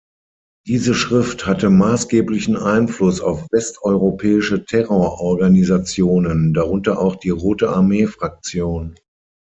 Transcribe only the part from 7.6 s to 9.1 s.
Armee Fraktion.